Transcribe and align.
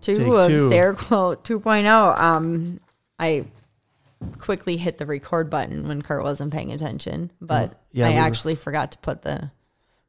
two 0.00 0.14
Take 0.14 0.26
of 0.28 0.46
two. 0.46 0.70
Seroquel 0.70 1.36
2.0. 1.42 2.18
Um, 2.20 2.80
I 3.18 3.46
quickly 4.38 4.76
hit 4.76 4.98
the 4.98 5.06
record 5.06 5.48
button 5.50 5.86
when 5.88 6.02
Kurt 6.02 6.22
wasn't 6.22 6.52
paying 6.52 6.72
attention, 6.72 7.30
but 7.40 7.72
Oh, 7.74 7.76
yeah, 7.92 8.06
I 8.06 8.08
we 8.10 8.14
were- 8.16 8.20
actually 8.20 8.54
forgot 8.56 8.92
to 8.92 8.98
put 8.98 9.22
the 9.22 9.50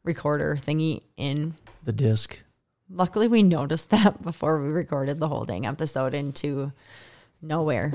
recorder 0.03 0.57
thingy 0.59 1.01
in. 1.17 1.55
The 1.83 1.93
disc. 1.93 2.39
Luckily, 2.89 3.27
we 3.27 3.43
noticed 3.43 3.89
that 3.91 4.21
before 4.21 4.61
we 4.61 4.69
recorded 4.69 5.19
the 5.19 5.27
whole 5.27 5.45
dang 5.45 5.65
episode 5.65 6.13
into 6.13 6.71
nowhere. 7.41 7.93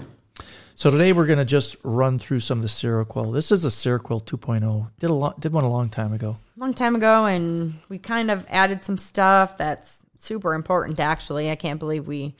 So 0.77 0.91
today 0.91 1.13
we're 1.13 1.27
going 1.27 1.39
to 1.39 1.45
just 1.45 1.77
run 1.85 2.19
through 2.19 2.41
some 2.41 2.59
of 2.59 2.63
the 2.63 2.69
Seroquel. 2.69 3.33
This 3.33 3.53
is 3.53 3.63
the 3.63 3.69
Seroquel 3.69 4.25
2.0. 4.25 4.91
Did 4.99 5.11
a 5.11 5.15
lot, 5.15 5.39
did 5.39 5.53
one 5.53 5.63
a 5.63 5.71
long 5.71 5.89
time 5.89 6.13
ago. 6.13 6.37
long 6.57 6.75
time 6.75 6.97
ago 6.97 7.27
and 7.27 7.75
we 7.89 7.99
kind 7.99 8.31
of 8.31 8.45
added 8.51 8.85
some 8.85 8.99
stuff 8.99 9.57
that's 9.57 10.04
super 10.25 10.55
important 10.55 10.99
actually 10.99 11.51
i 11.51 11.55
can't 11.55 11.79
believe 11.79 12.07
we 12.07 12.35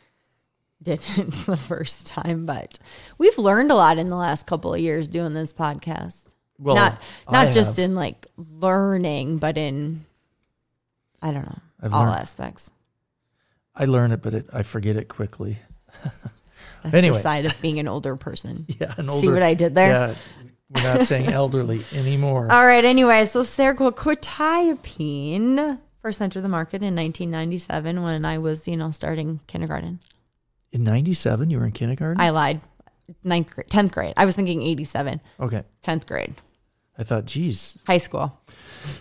did 0.83 1.01
it 1.17 1.33
the 1.47 1.57
first 1.57 2.07
time 2.07 2.45
but 2.47 2.79
we've 3.19 3.39
learned 3.39 3.71
a 3.71 3.75
lot 3.75 3.99
in 3.99 4.09
the 4.11 4.17
last 4.17 4.47
couple 4.47 4.73
of 4.75 4.81
years 4.81 5.07
doing 5.09 5.33
this 5.35 5.53
podcast 5.53 6.35
Well, 6.59 6.75
not 6.77 7.01
I 7.29 7.33
not 7.45 7.53
just 7.55 7.77
have. 7.77 7.85
in 7.91 7.95
like 7.95 8.27
learning 8.37 9.39
but 9.39 9.57
in 9.57 10.05
i 11.23 11.31
don't 11.31 11.45
know 11.47 11.59
I've 11.83 11.93
all 11.95 12.05
learned- 12.05 12.17
aspects 12.21 12.71
I 13.77 13.87
learn 13.87 14.13
it, 14.13 14.23
but 14.23 14.35
it, 14.35 14.47
I 14.53 14.63
forget 14.63 14.95
it 14.95 15.09
quickly. 15.09 15.59
that's 16.85 16.95
Anyway. 16.95 17.17
the 17.17 17.21
side 17.21 17.45
of 17.45 17.61
being 17.61 17.81
an 17.81 17.89
older 17.89 18.15
person 18.15 18.67
Yeah, 18.81 18.95
an 18.97 19.09
see 19.11 19.29
what 19.29 19.43
i 19.43 19.55
did 19.55 19.75
there 19.75 19.89
Yeah, 19.89 20.15
we're 20.71 20.95
not 20.95 21.03
saying 21.07 21.27
elderly 21.27 21.83
anymore. 21.93 22.53
all 22.53 22.65
right 22.65 22.85
anyway 22.85 23.25
so 23.25 23.43
Seroquel 23.43 23.93
quetiapine 23.95 25.79
first 26.05 26.21
entered 26.21 26.43
the 26.43 26.49
market 26.51 26.83
in 26.83 26.95
1997 26.95 28.03
when 28.03 28.25
i 28.27 28.37
was 28.37 28.69
you 28.69 28.77
know 28.77 28.91
starting 28.91 29.41
kindergarten 29.47 29.99
In 30.73 30.85
'97, 30.85 31.51
you 31.51 31.59
were 31.61 31.67
in 31.67 31.73
kindergarten. 31.73 32.21
I 32.21 32.29
lied. 32.31 32.61
Ninth 33.23 33.55
grade, 33.55 33.71
tenth 33.71 33.93
grade. 33.93 34.13
I 34.17 34.25
was 34.27 34.35
thinking 34.35 34.61
eighty-seven. 34.63 35.21
okay, 35.41 35.63
Tenth 35.83 36.05
grade, 36.07 36.35
I 36.99 37.05
thought, 37.05 37.27
geez. 37.27 37.79
high 37.87 38.01
school. 38.07 38.27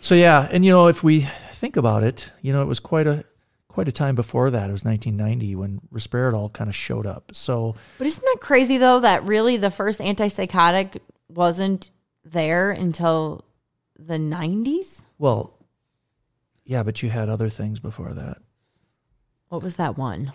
So 0.02 0.14
yeah, 0.16 0.48
and 0.54 0.64
you 0.66 0.72
know, 0.72 0.88
if 0.88 1.04
we 1.04 1.28
think 1.62 1.76
about 1.78 2.04
it, 2.04 2.32
you 2.46 2.54
know, 2.54 2.62
it 2.62 2.68
was 2.74 2.80
quite 2.80 3.08
a 3.08 3.26
quite 3.76 3.88
a 3.88 3.92
time 4.04 4.14
before 4.16 4.52
that. 4.52 4.70
It 4.70 4.72
was 4.78 4.86
1990 4.86 5.56
when 5.56 5.82
Risperdal 5.92 6.54
kind 6.54 6.70
of 6.70 6.76
showed 6.76 7.08
up. 7.08 7.32
So 7.34 7.76
But 7.98 8.06
isn't 8.08 8.24
that 8.24 8.38
crazy 8.40 8.78
though? 8.78 9.00
That 9.00 9.24
really 9.26 9.58
the 9.58 9.72
first 9.72 10.00
antipsychotic 10.00 11.00
wasn't 11.28 11.90
there 12.24 12.70
until 12.72 13.44
the 13.98 14.20
nineties. 14.20 15.02
well, 15.18 15.58
yeah, 16.66 16.84
but 16.84 17.02
you 17.04 17.10
had 17.10 17.30
other 17.30 17.50
things 17.50 17.80
before 17.80 18.14
that. 18.14 18.38
What 19.50 19.62
was 19.64 19.76
that 19.76 19.98
one 19.98 20.34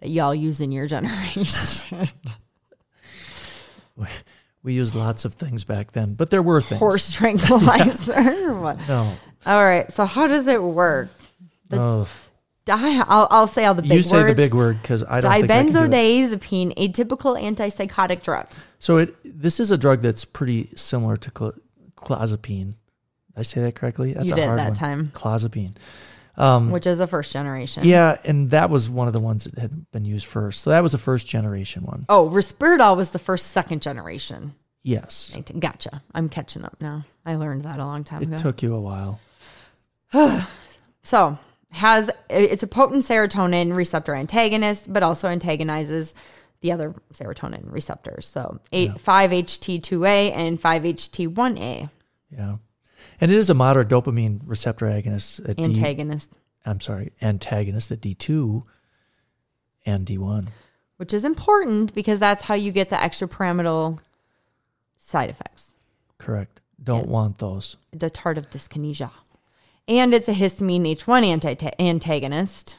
that 0.00 0.08
y'all 0.10 0.34
use 0.34 0.60
in 0.60 0.72
your 0.72 0.86
generation? 0.94 2.08
We 4.62 4.72
used 4.72 4.94
lots 4.94 5.24
of 5.26 5.34
things 5.34 5.62
back 5.64 5.92
then, 5.92 6.14
but 6.14 6.30
there 6.30 6.42
were 6.42 6.60
things. 6.62 6.78
Horse 6.78 7.12
tranquilizer. 7.12 8.14
No. 8.88 9.12
All 9.46 9.62
right. 9.62 9.90
So 9.92 10.06
how 10.06 10.26
does 10.26 10.46
it 10.46 10.62
work? 10.62 11.08
The 11.68 11.80
oh, 11.80 12.06
Di- 12.64 13.02
I'll, 13.06 13.28
I'll 13.30 13.46
say 13.46 13.66
all 13.66 13.74
the 13.74 13.82
big 13.82 13.90
words. 13.90 14.06
you 14.06 14.10
say 14.10 14.16
words. 14.22 14.28
the 14.30 14.42
big 14.42 14.54
word 14.54 14.80
because 14.80 15.04
I 15.04 15.20
don't 15.20 15.30
think 15.32 15.44
I 15.50 15.62
can 15.64 15.66
do 15.70 15.78
it. 15.80 15.90
Dibenzodiazepine, 15.90 16.74
atypical 16.76 17.38
antipsychotic 17.38 18.22
drug. 18.22 18.46
So 18.78 18.96
it 18.98 19.14
this 19.22 19.60
is 19.60 19.70
a 19.70 19.76
drug 19.76 20.00
that's 20.00 20.24
pretty 20.24 20.70
similar 20.74 21.16
to 21.18 21.30
cl- 21.36 21.54
clozapine. 21.96 22.76
I 23.36 23.42
say 23.42 23.60
that 23.62 23.74
correctly? 23.74 24.12
That's 24.12 24.26
You 24.26 24.32
a 24.32 24.36
did 24.36 24.44
hard 24.46 24.58
that 24.58 24.68
one. 24.68 24.74
time. 24.76 25.10
Clozapine. 25.14 25.72
Um, 26.36 26.72
which 26.72 26.84
is 26.86 26.98
the 26.98 27.06
first 27.06 27.32
generation. 27.32 27.84
yeah, 27.84 28.16
and 28.24 28.50
that 28.50 28.68
was 28.68 28.90
one 28.90 29.06
of 29.06 29.12
the 29.12 29.20
ones 29.20 29.44
that 29.44 29.56
had 29.58 29.90
been 29.92 30.04
used 30.04 30.26
first. 30.26 30.62
So 30.62 30.70
that 30.70 30.82
was 30.82 30.90
the 30.90 30.98
first 30.98 31.28
generation 31.28 31.84
one. 31.84 32.06
Oh, 32.08 32.28
Risperdal 32.28 32.96
was 32.96 33.10
the 33.10 33.20
first 33.20 33.52
second 33.52 33.82
generation. 33.82 34.54
Yes. 34.82 35.30
Right, 35.32 35.60
Gotcha. 35.60 36.02
I'm 36.12 36.28
catching 36.28 36.64
up 36.64 36.76
now. 36.80 37.04
I 37.24 37.36
learned 37.36 37.62
that 37.62 37.78
a 37.78 37.84
long 37.84 38.02
time 38.02 38.20
It 38.22 38.26
ago. 38.26 38.34
It 38.36 38.40
took 38.40 38.62
you 38.62 38.74
a 38.74 38.80
while. 38.80 39.20
so 41.02 41.38
has 41.70 42.10
it's 42.30 42.62
a 42.62 42.66
potent 42.66 43.04
serotonin 43.04 43.74
receptor 43.74 44.14
antagonist, 44.14 44.92
but 44.92 45.02
also 45.02 45.28
antagonizes 45.28 46.14
the 46.60 46.72
other 46.72 46.94
serotonin 47.12 47.70
receptors. 47.72 48.26
So 48.26 48.60
eight 48.72 48.98
five 49.00 49.30
HT2A 49.30 50.32
and 50.32 50.60
five 50.60 50.82
HT1A 50.82 51.90
Yeah. 52.30 52.56
And 53.20 53.30
it 53.30 53.36
is 53.38 53.48
a 53.50 53.54
moderate 53.54 53.88
dopamine 53.88 54.40
receptor 54.44 54.86
agonist 54.86 55.48
at 55.48 55.58
antagonist, 55.58 56.30
I'm 56.66 56.80
sorry, 56.80 57.12
antagonist 57.22 57.90
at 57.92 58.00
D2 58.00 58.64
and 59.86 60.06
D1. 60.06 60.48
which 60.96 61.12
is 61.14 61.24
important 61.24 61.94
because 61.94 62.18
that's 62.18 62.44
how 62.44 62.54
you 62.54 62.72
get 62.72 62.88
the 62.90 62.96
extrapyramidal 62.96 63.98
side 64.96 65.30
effects. 65.30 65.72
Correct. 66.18 66.60
Don't 66.82 67.08
want 67.08 67.38
those. 67.38 67.76
the 67.92 68.10
tardive 68.10 68.50
dyskinesia. 68.50 69.10
And 69.86 70.14
it's 70.14 70.28
a 70.28 70.32
histamine 70.34 70.90
H1 70.96 71.24
anti- 71.24 71.70
antagonist. 71.78 72.76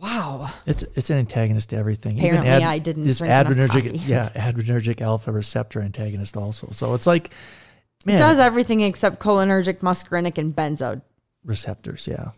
Wow. 0.00 0.50
It's 0.66 0.82
it's 0.94 1.10
an 1.10 1.18
antagonist 1.18 1.70
to 1.70 1.76
everything. 1.76 2.18
Apparently 2.18 2.50
I 2.50 2.78
didn't 2.78 3.04
this 3.04 3.20
adrenergic 3.20 4.06
yeah, 4.06 4.28
adrenergic 4.30 5.00
alpha 5.00 5.32
receptor 5.32 5.80
antagonist 5.80 6.36
also. 6.36 6.68
So 6.70 6.94
it's 6.94 7.06
like 7.06 7.32
man, 8.04 8.16
It 8.16 8.18
does 8.18 8.38
everything 8.38 8.80
except 8.80 9.20
cholinergic, 9.20 9.78
muscarinic, 9.80 10.38
and 10.38 10.54
benzo. 10.54 11.02
receptors, 11.44 12.06
yeah. 12.06 12.30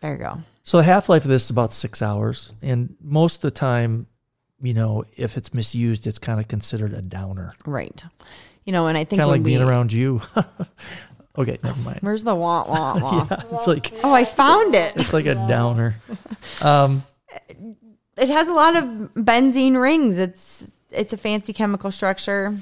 There 0.00 0.12
you 0.12 0.18
go. 0.18 0.38
So 0.62 0.78
the 0.78 0.82
half 0.84 1.08
life 1.08 1.22
of 1.24 1.28
this 1.30 1.44
is 1.44 1.50
about 1.50 1.72
six 1.72 2.02
hours, 2.02 2.52
and 2.62 2.96
most 3.00 3.36
of 3.36 3.42
the 3.42 3.50
time, 3.52 4.06
you 4.60 4.74
know, 4.74 5.04
if 5.16 5.36
it's 5.36 5.52
misused, 5.54 6.06
it's 6.06 6.18
kind 6.18 6.40
of 6.40 6.48
considered 6.48 6.92
a 6.92 7.02
downer, 7.02 7.52
Right. 7.64 8.02
You 8.64 8.72
know, 8.72 8.88
and 8.88 8.98
I 8.98 9.04
think 9.04 9.20
kind 9.20 9.30
of 9.30 9.36
like 9.36 9.44
we, 9.44 9.52
being 9.52 9.62
around 9.62 9.92
you. 9.92 10.20
okay, 11.38 11.56
never 11.62 11.78
mind. 11.82 11.98
Where's 12.00 12.24
the 12.24 12.34
wah 12.34 12.66
wah 12.68 12.98
wah? 13.00 13.26
Yeah, 13.30 13.42
it's 13.52 13.66
like 13.68 13.92
Oh, 14.02 14.12
I 14.12 14.24
found 14.24 14.74
it. 14.74 14.92
it's 14.96 15.12
like 15.12 15.26
a 15.26 15.34
downer. 15.34 15.96
Um, 16.62 17.04
It 18.16 18.28
has 18.30 18.48
a 18.48 18.52
lot 18.52 18.74
of 18.76 18.84
benzene 19.14 19.80
rings. 19.80 20.18
It's 20.18 20.68
it's 20.90 21.12
a 21.12 21.16
fancy 21.16 21.52
chemical 21.52 21.90
structure. 21.92 22.56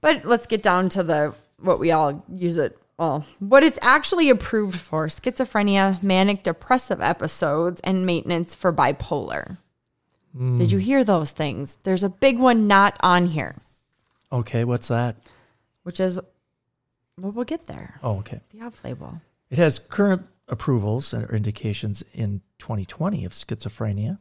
But 0.00 0.24
let's 0.24 0.46
get 0.46 0.62
down 0.62 0.88
to 0.90 1.02
the 1.02 1.34
what 1.58 1.78
we 1.78 1.90
all 1.90 2.24
use 2.28 2.58
it 2.58 2.78
well, 2.98 3.26
what 3.40 3.62
it's 3.62 3.78
actually 3.82 4.30
approved 4.30 4.78
for 4.78 5.06
schizophrenia, 5.08 6.02
manic 6.02 6.42
depressive 6.42 7.02
episodes, 7.02 7.80
and 7.84 8.06
maintenance 8.06 8.54
for 8.54 8.72
bipolar. 8.72 9.58
Did 10.38 10.70
you 10.70 10.78
hear 10.78 11.02
those 11.02 11.30
things? 11.30 11.78
There's 11.82 12.02
a 12.02 12.10
big 12.10 12.38
one 12.38 12.66
not 12.66 12.98
on 13.00 13.28
here, 13.28 13.56
okay, 14.30 14.64
what's 14.64 14.88
that? 14.88 15.16
which 15.86 16.00
is 16.00 16.18
well, 17.16 17.30
we'll 17.30 17.44
get 17.44 17.68
there. 17.68 18.00
Oh, 18.02 18.18
okay. 18.18 18.40
The 18.52 18.62
off 18.62 18.84
label. 18.84 19.20
It 19.50 19.58
has 19.58 19.78
current 19.78 20.26
approvals 20.48 21.14
or 21.14 21.32
indications 21.32 22.02
in 22.12 22.42
2020 22.58 23.24
of 23.24 23.30
schizophrenia, 23.32 24.18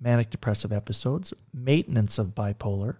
manic 0.00 0.30
depressive 0.30 0.72
episodes, 0.72 1.34
maintenance 1.52 2.18
of 2.18 2.28
bipolar, 2.36 2.98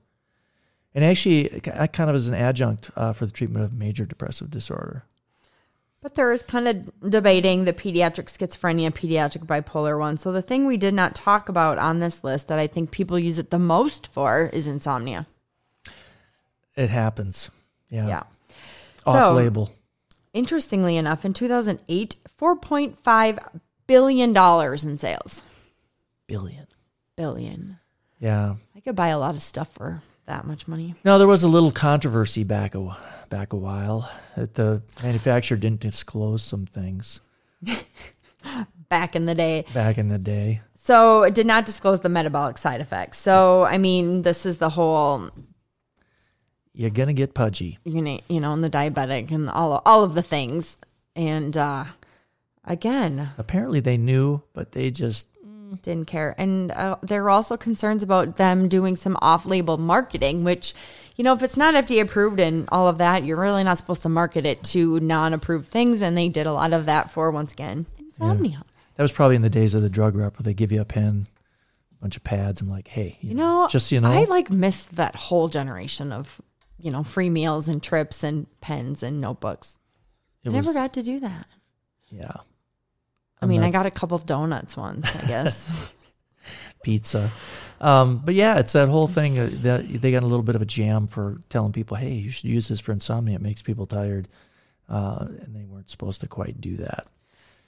and 0.95 1.05
actually, 1.05 1.63
uh, 1.71 1.87
kind 1.89 2.11
of 2.11 2.17
as 2.17 2.29
an 2.29 2.35
adjunct 2.35 2.91
uh, 2.97 3.13
for 3.13 3.27
the 3.27 3.33
treatment 3.33 3.65
of 3.65 3.73
major 3.73 4.05
depressive 4.05 4.51
disorder. 4.51 5.05
But 6.03 6.17
there 6.17 6.33
is 6.33 6.43
kind 6.43 6.67
of 6.67 7.11
debating 7.11 7.65
the 7.65 7.73
pediatric 7.73 8.27
schizophrenia, 8.27 8.91
pediatric 8.93 9.47
bipolar 9.47 9.99
one. 9.99 10.17
So 10.17 10.33
the 10.33 10.43
thing 10.43 10.67
we 10.67 10.77
did 10.77 10.95
not 10.95 11.15
talk 11.15 11.49
about 11.49 11.79
on 11.79 12.01
this 12.01 12.25
list 12.25 12.49
that 12.49 12.59
I 12.59 12.67
think 12.67 12.91
people 12.91 13.19
use 13.19 13.39
it 13.39 13.51
the 13.51 13.59
most 13.59 14.13
for 14.13 14.51
is 14.53 14.67
insomnia. 14.67 15.27
It 16.77 16.91
happens. 16.91 17.51
Yeah. 17.89 18.09
Yeah. 18.09 18.23
Off 19.07 19.17
So- 19.17 19.33
label. 19.35 19.73
Interestingly 20.33 20.97
enough, 20.97 21.27
in 21.27 21.35
2008, 21.35 22.17
$4.5 22.41 23.61
billion 23.87 24.35
in 24.35 24.99
sales. 24.99 25.43
Billion. 26.27 26.67
Billion. 27.17 27.79
Yeah. 28.19 28.55
I 28.75 28.81
could 28.81 28.97
buy 28.97 29.09
a 29.09 29.19
lot 29.19 29.35
of 29.35 29.43
stuff 29.43 29.71
for 29.75 30.01
that 30.27 30.47
much 30.47 30.67
money. 30.69 30.95
Now 31.05 31.19
there 31.19 31.27
was 31.27 31.43
a 31.43 31.49
little 31.49 31.73
controversy 31.73 32.45
back 32.45 32.75
a 32.75 32.97
back 33.29 33.53
a 33.53 33.57
while 33.57 34.11
that 34.37 34.55
the 34.55 34.83
manufacturer 35.03 35.57
didn't 35.57 35.81
disclose 35.81 36.43
some 36.43 36.67
things 36.67 37.21
Back 38.89 39.17
in 39.17 39.25
the 39.25 39.35
day. 39.35 39.65
back 39.73 39.97
in 39.97 40.09
the 40.11 40.19
day. 40.19 40.61
So 40.75 41.23
it 41.23 41.33
did 41.33 41.47
not 41.47 41.65
disclose 41.65 42.01
the 42.01 42.09
metabolic 42.11 42.59
side 42.59 42.81
effects. 42.81 43.19
So 43.19 43.63
I 43.65 43.79
mean, 43.79 44.23
this 44.23 44.45
is 44.45 44.59
the 44.59 44.69
whole 44.71 45.31
You're 46.75 46.91
gonna 46.91 47.13
get 47.15 47.35
pudgy. 47.35 47.79
you 47.85 48.03
know, 48.03 48.19
you 48.29 48.41
know, 48.41 48.53
and 48.53 48.63
the 48.63 48.69
diabetic 48.71 49.31
and 49.31 49.49
all 49.49 49.81
all 49.87 50.03
of 50.05 50.15
the 50.15 50.23
things. 50.23 50.77
And 51.17 51.57
uh 51.57 51.85
again, 52.65 53.29
Apparently 53.39 53.81
they 53.81 53.97
knew, 53.97 54.43
but 54.53 54.73
they 54.73 54.91
just 54.91 55.29
didn't 55.83 56.07
care. 56.07 56.35
And 56.37 56.71
uh, 56.73 56.97
there 57.03 57.23
were 57.23 57.31
also 57.31 57.57
concerns 57.57 58.03
about 58.03 58.37
them 58.37 58.69
doing 58.69 58.97
some 58.97 59.17
off-label 59.23 59.79
marketing, 59.79 60.45
which, 60.45 60.75
you 61.17 61.25
know, 61.25 61.33
if 61.33 61.43
it's 61.43 61.57
not 61.57 61.75
FDA 61.75 62.03
approved 62.03 62.41
and 62.41 62.69
all 62.71 62.89
of 62.89 62.99
that, 62.99 63.25
you're 63.25 63.39
really 63.39 63.65
not 63.65 63.79
supposed 63.79 64.03
to 64.03 64.09
market 64.09 64.45
it 64.45 64.63
to 64.65 65.01
non-approved 65.01 65.69
things. 65.69 66.03
And 66.03 66.17
they 66.17 66.29
did 66.29 66.47
a 66.47 66.53
lot 66.53 66.73
of 66.73 66.87
that 66.87 67.11
for 67.11 67.31
once 67.31 67.53
again 67.53 67.87
insomnia. 67.99 68.63
that 68.97 69.03
was 69.03 69.13
probably 69.13 69.37
in 69.37 69.43
the 69.43 69.51
days 69.51 69.75
of 69.75 69.83
the 69.83 69.91
drug 69.91 70.15
rep 70.15 70.39
where 70.39 70.45
they 70.45 70.55
give 70.55 70.71
you 70.73 70.81
a 70.81 70.85
pen, 70.85 71.27
a 71.99 72.03
bunch 72.03 72.17
of 72.17 72.25
pads. 72.25 72.61
I'm 72.61 72.69
like, 72.69 72.89
hey, 72.89 73.19
you, 73.21 73.31
You 73.31 73.35
know, 73.37 73.69
just 73.71 73.89
so 73.89 73.95
you 73.95 74.01
know, 74.01 74.11
I 74.11 74.25
like 74.25 74.51
missed 74.51 74.97
that 74.97 75.17
whole 75.17 75.49
generation 75.49 76.13
of, 76.13 76.41
you 76.79 76.91
know, 76.91 77.03
free 77.03 77.31
meals 77.31 77.69
and 77.69 77.83
trips 77.83 78.23
and 78.23 78.47
pens 78.61 79.03
and 79.03 79.21
notebooks. 79.21 79.79
it 80.45 80.51
I 80.51 80.53
never 80.53 80.73
got 80.73 80.93
to 80.95 81.03
do 81.03 81.21
that. 81.21 81.47
yeah. 82.11 82.33
I 83.43 83.47
mean, 83.47 83.63
I 83.63 83.71
got 83.71 83.87
a 83.87 83.91
couple 83.91 84.15
of 84.15 84.25
donuts 84.25 84.77
once, 84.77 85.15
I 85.17 85.27
guess. 85.27 85.93
pizza. 86.83 87.31
Um, 87.81 88.19
but 88.19 88.35
yeah, 88.35 88.59
it's 88.59 88.73
that 88.73 88.89
whole 88.89 89.09
thing 89.09 89.39
uh, 89.39 89.51
that 89.63 89.87
they 89.89 90.13
got 90.13 90.23
a 90.23 90.27
little 90.27 90.45
bit 90.45 90.55
of 90.55 90.63
a 90.63 90.67
jam 90.67 91.09
for 91.09 91.41
telling 91.49 91.73
people, 91.73 91.97
hey, 91.97 92.13
you 92.13 92.31
should 92.31 92.49
use 92.49 92.69
this 92.69 92.79
for 92.81 92.93
insomnia. 92.93 93.37
It 93.37 93.43
makes 93.43 93.63
people 93.63 93.87
tired. 93.87 94.29
Uh, 94.89 95.27
and 95.41 95.55
they 95.55 95.65
weren't 95.65 95.91
supposed 95.91 96.21
to 96.21 96.29
quite 96.29 96.61
do 96.61 96.77
that. 96.77 97.07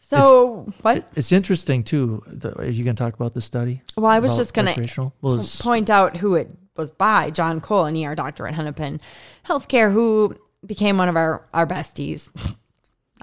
so, 0.01 0.73
what? 0.83 1.09
It's 1.17 1.33
interesting 1.33 1.83
too. 1.83 2.23
The, 2.27 2.57
are 2.59 2.65
you 2.67 2.85
going 2.85 2.97
to 2.97 3.03
talk 3.03 3.15
about 3.15 3.35
the 3.35 3.41
study? 3.41 3.83
Well, 3.97 4.11
I 4.11 4.21
was 4.21 4.37
just 4.37 4.53
going 4.53 4.67
to? 4.67 5.13
Well, 5.23 5.45
point 5.61 5.91
out 5.91 6.19
who 6.19 6.35
it 6.35 6.51
was 6.77 6.93
by 6.93 7.31
John 7.31 7.61
Cole, 7.61 7.87
an 7.87 7.97
ER 7.97 8.15
doctor 8.15 8.47
at 8.47 8.55
Hennepin 8.55 9.01
Healthcare, 9.47 9.93
who 9.93 10.37
became 10.67 10.99
one 10.99 11.09
of 11.09 11.17
our, 11.17 11.47
our 11.55 11.67
besties. 11.67 12.31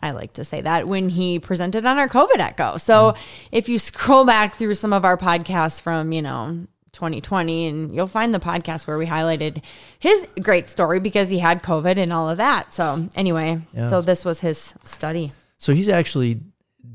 I 0.02 0.12
like 0.12 0.34
to 0.34 0.44
say 0.44 0.62
that 0.62 0.88
when 0.88 1.10
he 1.10 1.40
presented 1.40 1.86
on 1.86 1.98
our 1.98 2.08
COVID 2.10 2.40
echo. 2.40 2.78
So 2.78 3.14
if 3.52 3.70
you 3.70 3.78
scroll 3.80 4.26
back 4.26 4.56
through 4.56 4.76
some 4.76 4.94
of 4.94 5.06
our 5.06 5.18
podcasts 5.18 5.82
from, 5.82 6.12
you 6.12 6.22
know, 6.22 6.66
2020, 6.94 7.68
and 7.68 7.96
you'll 7.96 8.08
find 8.08 8.34
the 8.34 8.40
podcast 8.40 8.86
where 8.88 8.98
we 8.98 9.06
highlighted 9.06 9.64
his 10.00 10.28
great 10.42 10.70
story 10.70 11.00
because 11.00 11.30
he 11.30 11.40
had 11.40 11.64
COVID 11.64 11.98
and 11.98 12.12
all 12.12 12.30
of 12.30 12.38
that. 12.38 12.74
So 12.74 13.10
anyway, 13.16 13.62
Yeah. 13.74 13.88
so 13.88 14.02
this 14.02 14.26
was 14.26 14.42
his 14.42 14.74
study. 14.84 15.32
So 15.58 15.74
he's 15.74 15.88
actually 15.90 16.42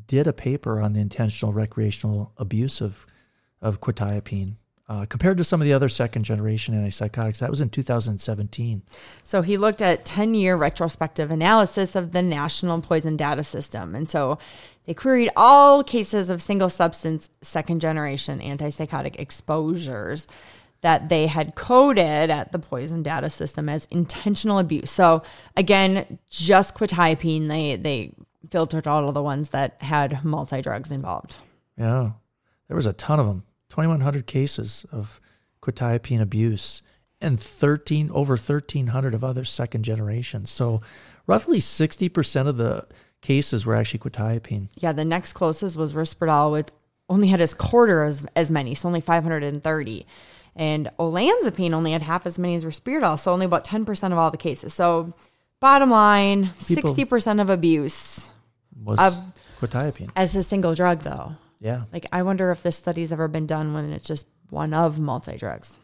did 0.06 0.26
a 0.26 0.32
paper 0.32 0.80
on 0.80 0.92
the 0.92 1.00
intentional 1.00 1.52
recreational 1.52 2.32
abuse 2.36 2.80
of 2.80 3.06
of 3.62 3.80
quetiapine 3.80 4.56
uh, 4.88 5.04
compared 5.06 5.36
to 5.38 5.44
some 5.44 5.60
of 5.60 5.64
the 5.64 5.72
other 5.72 5.88
second 5.88 6.22
generation 6.22 6.74
antipsychotics. 6.74 7.38
That 7.38 7.50
was 7.50 7.60
in 7.60 7.70
2017. 7.70 8.82
So 9.24 9.42
he 9.42 9.56
looked 9.56 9.82
at 9.82 10.04
10 10.04 10.34
year 10.34 10.56
retrospective 10.56 11.30
analysis 11.30 11.96
of 11.96 12.12
the 12.12 12.22
National 12.22 12.80
Poison 12.80 13.16
Data 13.16 13.42
System. 13.42 13.94
And 13.94 14.08
so 14.08 14.38
they 14.86 14.94
queried 14.94 15.30
all 15.34 15.82
cases 15.82 16.30
of 16.30 16.40
single 16.40 16.68
substance 16.68 17.28
second 17.42 17.80
generation 17.80 18.40
antipsychotic 18.40 19.16
exposures 19.18 20.28
that 20.82 21.08
they 21.08 21.26
had 21.26 21.56
coded 21.56 22.30
at 22.30 22.52
the 22.52 22.58
poison 22.58 23.02
data 23.02 23.28
system 23.28 23.68
as 23.68 23.86
intentional 23.86 24.58
abuse. 24.60 24.90
So 24.90 25.22
again, 25.56 26.18
just 26.30 26.76
quetiapine, 26.76 27.48
they 27.48 27.74
they 27.74 28.12
filtered 28.50 28.86
all 28.86 29.08
of 29.08 29.14
the 29.14 29.22
ones 29.22 29.50
that 29.50 29.82
had 29.82 30.24
multi 30.24 30.60
drugs 30.60 30.92
involved. 30.92 31.38
Yeah, 31.76 32.12
there 32.68 32.76
was 32.76 32.86
a 32.86 32.92
ton 32.92 33.18
of 33.18 33.26
them. 33.26 33.42
2,100 33.70 34.26
cases 34.26 34.86
of 34.92 35.20
quetiapine 35.62 36.20
abuse 36.20 36.82
and 37.20 37.40
13 37.40 38.10
over 38.12 38.32
1,300 38.34 39.14
of 39.14 39.24
other 39.24 39.44
second 39.44 39.82
generations. 39.84 40.50
So 40.50 40.82
roughly 41.26 41.58
60% 41.58 42.46
of 42.46 42.56
the 42.56 42.86
cases 43.22 43.64
were 43.66 43.74
actually 43.74 44.00
quetiapine. 44.00 44.68
Yeah, 44.76 44.92
the 44.92 45.04
next 45.04 45.32
closest 45.32 45.76
was 45.76 45.94
Risperdal 45.94 46.52
with 46.52 46.70
only 47.08 47.28
had 47.28 47.40
as 47.40 47.54
quarter 47.54 48.02
as, 48.02 48.24
as 48.36 48.50
many, 48.50 48.74
so 48.74 48.88
only 48.88 49.00
530. 49.00 50.06
And 50.54 50.90
olanzapine 50.98 51.72
only 51.72 51.92
had 51.92 52.02
half 52.02 52.26
as 52.26 52.38
many 52.38 52.54
as 52.54 52.64
Risperdal, 52.64 53.18
so 53.18 53.32
only 53.32 53.46
about 53.46 53.64
10% 53.64 54.12
of 54.12 54.18
all 54.18 54.30
the 54.30 54.36
cases. 54.36 54.74
So 54.74 55.12
bottom 55.60 55.90
line, 55.90 56.50
People- 56.66 56.94
60% 56.94 57.40
of 57.40 57.50
abuse 57.50 58.30
Was 58.82 58.98
Of- 59.00 59.32
quetiapine. 59.60 60.10
as 60.14 60.36
a 60.36 60.42
single 60.42 60.74
drug 60.74 61.00
though. 61.02 61.32
Yeah. 61.60 61.84
Like 61.92 62.06
I 62.12 62.22
wonder 62.22 62.50
if 62.50 62.62
this 62.62 62.76
study's 62.76 63.12
ever 63.12 63.28
been 63.28 63.46
done 63.46 63.74
when 63.74 63.92
it's 63.92 64.06
just 64.06 64.26
one 64.50 64.74
of 64.74 64.98
multi-drugs. 64.98 65.78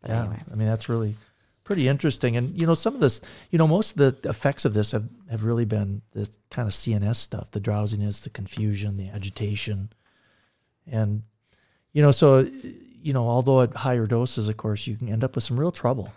But 0.00 0.10
yeah. 0.10 0.20
anyway. 0.20 0.38
I 0.52 0.54
mean, 0.54 0.68
that's 0.68 0.88
really 0.88 1.16
pretty 1.64 1.88
interesting. 1.88 2.36
And, 2.36 2.58
you 2.58 2.66
know, 2.66 2.74
some 2.74 2.94
of 2.94 3.00
this, 3.00 3.20
you 3.50 3.58
know, 3.58 3.66
most 3.66 3.98
of 3.98 4.22
the 4.22 4.28
effects 4.28 4.64
of 4.64 4.74
this 4.74 4.92
have, 4.92 5.08
have 5.30 5.44
really 5.44 5.64
been 5.64 6.02
this 6.12 6.30
kind 6.50 6.68
of 6.68 6.74
CNS 6.74 7.16
stuff 7.16 7.50
the 7.50 7.60
drowsiness, 7.60 8.20
the 8.20 8.30
confusion, 8.30 8.96
the 8.96 9.08
agitation. 9.08 9.90
And, 10.86 11.22
you 11.92 12.02
know, 12.02 12.10
so, 12.10 12.46
you 13.02 13.12
know, 13.12 13.26
although 13.26 13.62
at 13.62 13.74
higher 13.74 14.06
doses, 14.06 14.48
of 14.48 14.56
course, 14.56 14.86
you 14.86 14.96
can 14.96 15.08
end 15.08 15.24
up 15.24 15.34
with 15.34 15.44
some 15.44 15.58
real 15.58 15.72
trouble. 15.72 16.12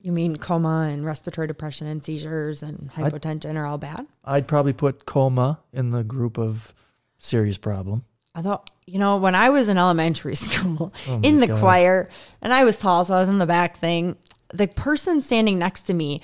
You 0.00 0.12
mean 0.12 0.36
coma 0.36 0.88
and 0.90 1.04
respiratory 1.04 1.46
depression 1.46 1.86
and 1.86 2.04
seizures 2.04 2.62
and 2.62 2.90
hypotension 2.92 3.56
are 3.56 3.66
all 3.66 3.78
bad? 3.78 4.06
I'd 4.24 4.46
probably 4.46 4.74
put 4.74 5.06
coma 5.06 5.60
in 5.72 5.90
the 5.90 6.04
group 6.04 6.38
of 6.38 6.74
serious 7.18 7.58
problem. 7.58 8.04
I 8.34 8.42
thought, 8.42 8.70
you 8.86 8.98
know, 8.98 9.16
when 9.18 9.34
I 9.34 9.50
was 9.50 9.68
in 9.68 9.78
elementary 9.78 10.34
school 10.34 10.92
Oh 11.08 11.20
in 11.22 11.40
the 11.40 11.46
God. 11.46 11.60
choir, 11.60 12.08
and 12.42 12.52
I 12.52 12.64
was 12.64 12.78
tall, 12.78 13.04
so 13.04 13.14
I 13.14 13.20
was 13.20 13.28
in 13.28 13.38
the 13.38 13.46
back 13.46 13.76
thing, 13.76 14.16
the 14.52 14.66
person 14.66 15.20
standing 15.20 15.58
next 15.58 15.82
to 15.82 15.94
me 15.94 16.20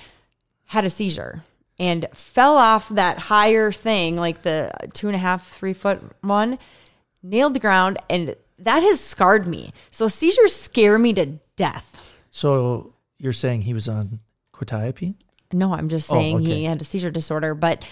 had 0.65 0.85
a 0.85 0.89
seizure 0.89 1.43
and 1.79 2.07
fell 2.13 2.57
off 2.57 2.89
that 2.89 3.17
higher 3.17 3.71
thing, 3.71 4.15
like 4.17 4.43
the 4.43 4.71
two 4.93 5.07
and 5.07 5.15
a 5.15 5.19
half, 5.19 5.47
three 5.47 5.73
foot 5.73 6.01
one, 6.21 6.59
nailed 7.23 7.53
the 7.53 7.59
ground, 7.59 7.97
and 8.09 8.35
that 8.59 8.81
has 8.81 8.99
scarred 8.99 9.47
me. 9.47 9.73
So 9.89 10.07
seizures 10.07 10.55
scare 10.55 10.99
me 10.99 11.13
to 11.13 11.25
death. 11.55 12.13
So 12.29 12.93
you're 13.17 13.33
saying 13.33 13.63
he 13.63 13.73
was 13.73 13.87
on 13.89 14.19
quetiapine? 14.53 15.15
No, 15.51 15.73
I'm 15.73 15.89
just 15.89 16.09
Oh, 16.11 16.15
saying 16.15 16.37
okay. 16.37 16.45
he 16.59 16.63
had 16.65 16.81
a 16.81 16.85
seizure 16.85 17.11
disorder, 17.11 17.53
but 17.55 17.83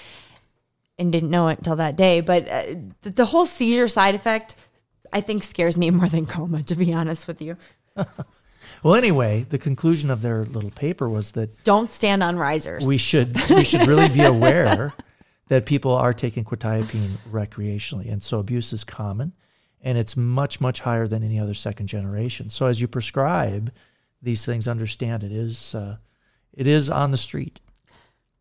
and 0.99 1.11
didn't 1.11 1.29
know 1.31 1.47
it 1.47 1.59
until 1.59 1.77
that 1.77 1.95
day. 1.95 2.21
But 2.21 2.47
uh, 2.47 2.63
the, 3.01 3.09
the 3.11 3.25
whole 3.25 3.45
seizure 3.45 3.87
side 3.87 4.15
effect, 4.15 4.55
I 5.13 5.21
think, 5.21 5.43
scares 5.43 5.77
me 5.77 5.89
more 5.99 6.07
than 6.07 6.25
coma. 6.25 6.63
To 6.63 6.75
be 6.75 6.93
honest 6.93 7.27
with 7.27 7.41
you, 7.41 7.57
Well, 8.83 8.95
anyway, 8.95 9.43
the 9.43 9.57
conclusion 9.57 10.09
of 10.09 10.21
their 10.21 10.45
little 10.45 10.71
paper 10.71 11.09
was 11.09 11.31
that 11.31 11.63
don't 11.63 11.91
stand 11.91 12.23
on 12.23 12.37
risers. 12.37 12.85
we 12.87 12.97
should 12.97 13.35
we 13.49 13.63
should 13.63 13.87
really 13.87 14.09
be 14.09 14.21
aware 14.23 14.93
that 15.47 15.65
people 15.65 15.91
are 15.91 16.13
taking 16.13 16.45
quetiapine 16.45 17.11
recreationally, 17.29 18.11
and 18.11 18.23
so 18.23 18.39
abuse 18.39 18.71
is 18.71 18.83
common, 18.83 19.33
and 19.81 19.97
it's 19.97 20.15
much 20.15 20.61
much 20.61 20.79
higher 20.81 21.07
than 21.07 21.23
any 21.23 21.39
other 21.39 21.53
second 21.53 21.87
generation. 21.87 22.49
So 22.49 22.67
as 22.67 22.79
you 22.79 22.87
prescribe 22.87 23.71
these 24.21 24.45
things, 24.45 24.67
understand 24.67 25.23
it 25.23 25.31
is 25.31 25.75
uh, 25.75 25.97
it 26.53 26.67
is 26.67 26.89
on 26.89 27.11
the 27.11 27.17
street. 27.17 27.59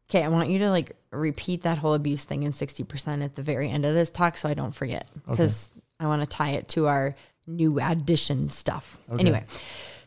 Okay, 0.08 0.24
I 0.24 0.28
want 0.28 0.48
you 0.48 0.58
to 0.60 0.70
like 0.70 0.96
repeat 1.10 1.62
that 1.62 1.78
whole 1.78 1.94
abuse 1.94 2.24
thing 2.24 2.42
in 2.42 2.52
sixty 2.52 2.84
percent 2.84 3.22
at 3.22 3.34
the 3.34 3.42
very 3.42 3.70
end 3.70 3.84
of 3.84 3.94
this 3.94 4.10
talk, 4.10 4.36
so 4.36 4.48
I 4.48 4.54
don't 4.54 4.72
forget 4.72 5.06
because 5.28 5.70
I 6.00 6.06
want 6.06 6.22
to 6.22 6.26
tie 6.26 6.50
it 6.50 6.68
to 6.68 6.86
our 6.86 7.14
new 7.46 7.80
addition 7.80 8.50
stuff. 8.50 8.98
Anyway, 9.18 9.44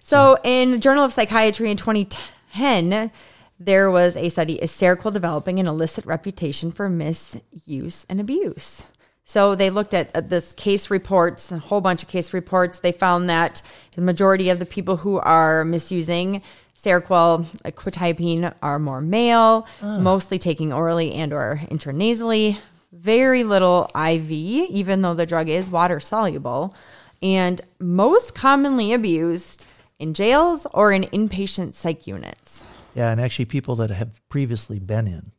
so 0.04 0.38
in 0.44 0.82
Journal 0.82 1.04
of 1.04 1.14
Psychiatry 1.14 1.72
in 1.72 1.78
2010, 1.78 3.12
there 3.60 3.92
was 3.92 4.16
a 4.16 4.30
study: 4.30 4.62
Is 4.62 4.72
Seroquel 4.72 5.14
developing 5.14 5.60
an 5.60 5.68
illicit 5.68 6.06
reputation 6.06 6.72
for 6.72 6.90
misuse 6.90 8.06
and 8.10 8.20
abuse? 8.20 8.88
So 9.24 9.56
they 9.56 9.70
looked 9.70 9.94
at 9.94 10.30
this 10.30 10.52
case 10.52 10.90
reports, 10.90 11.52
a 11.52 11.60
whole 11.60 11.80
bunch 11.80 12.04
of 12.04 12.10
case 12.10 12.34
reports. 12.34 12.80
They 12.80 12.92
found 12.92 13.30
that 13.30 13.62
the 13.96 14.02
majority 14.02 14.50
of 14.50 14.60
the 14.60 14.66
people 14.66 14.98
who 14.98 15.20
are 15.20 15.64
misusing 15.64 16.42
Seroquel, 16.82 17.46
quetiapine, 17.74 18.54
are 18.62 18.80
more 18.80 19.02
male, 19.02 19.68
mostly 19.82 20.40
taking 20.40 20.74
orally 20.74 21.14
and 21.14 21.32
or 21.32 21.62
intranasally. 21.70 22.58
Very 22.92 23.44
little 23.44 23.90
IV, 23.96 24.32
even 24.32 25.02
though 25.02 25.14
the 25.14 25.26
drug 25.26 25.48
is 25.48 25.70
water 25.70 26.00
soluble, 26.00 26.76
and 27.22 27.62
most 27.80 28.34
commonly 28.34 28.94
abused 28.94 29.64
in 30.00 30.14
jails 30.16 30.66
or 30.74 30.92
in 30.92 31.04
inpatient 31.04 31.76
psych 31.76 32.08
units. 32.08 32.66
Yeah, 32.96 33.12
and 33.12 33.22
actually, 33.22 33.46
people 33.46 33.76
that 33.76 33.92
have 33.92 34.20
previously 34.28 34.80
been 34.80 35.08
in, 35.08 35.32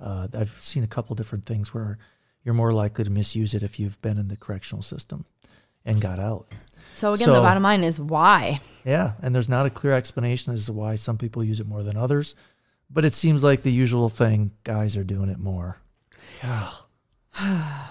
uh, 0.00 0.28
I've 0.32 0.50
seen 0.60 0.82
a 0.82 0.88
couple 0.88 1.14
different 1.14 1.44
things 1.44 1.74
where 1.74 1.98
you're 2.42 2.54
more 2.54 2.72
likely 2.72 3.04
to 3.04 3.10
misuse 3.10 3.52
it 3.54 3.62
if 3.62 3.78
you've 3.78 4.00
been 4.00 4.16
in 4.18 4.28
the 4.28 4.36
correctional 4.36 4.82
system 4.82 5.26
and 5.84 6.00
got 6.00 6.18
out. 6.18 6.46
So 6.92 7.12
again, 7.14 7.26
So- 7.26 7.34
the 7.34 7.40
bottom 7.40 7.62
line 7.62 7.84
is 7.84 7.98
why. 8.00 8.60
Yeah, 8.84 9.12
and 9.22 9.34
there's 9.34 9.48
not 9.48 9.66
a 9.66 9.70
clear 9.70 9.92
explanation 9.92 10.52
as 10.54 10.66
to 10.66 10.72
why 10.72 10.94
some 10.96 11.18
people 11.18 11.44
use 11.44 11.60
it 11.60 11.66
more 11.66 11.82
than 11.82 11.96
others, 11.96 12.34
but 12.90 13.04
it 13.04 13.14
seems 13.14 13.44
like 13.44 13.62
the 13.62 13.72
usual 13.72 14.08
thing: 14.08 14.52
guys 14.64 14.96
are 14.96 15.04
doing 15.04 15.28
it 15.28 15.38
more. 15.38 15.76
Yeah, 16.42 16.70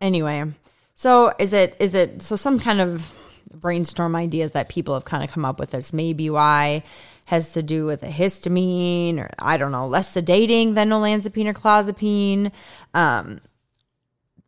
Anyway, 0.00 0.44
So 0.94 1.32
is 1.38 1.52
it 1.52 1.76
is 1.78 1.94
it 1.94 2.22
so 2.22 2.36
some 2.36 2.58
kind 2.58 2.80
of 2.80 3.12
brainstorm 3.54 4.14
ideas 4.14 4.52
that 4.52 4.68
people 4.68 4.94
have 4.94 5.04
kind 5.04 5.24
of 5.24 5.30
come 5.30 5.44
up 5.44 5.58
with 5.58 5.74
as 5.74 5.92
maybe 5.92 6.28
why 6.30 6.82
has 7.26 7.52
to 7.52 7.62
do 7.62 7.84
with 7.84 8.02
a 8.02 8.08
histamine 8.08 9.18
or 9.18 9.30
I 9.38 9.56
don't 9.56 9.72
know 9.72 9.86
less 9.86 10.14
sedating 10.14 10.74
than 10.74 10.90
olanzapine 10.90 11.46
or 11.46 11.54
clozapine. 11.54 12.52
Um, 12.94 13.40